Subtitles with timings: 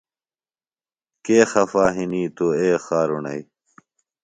[1.25, 3.45] کے خفا ہِنیۡ توۡ اے خارُݨئیۡ۔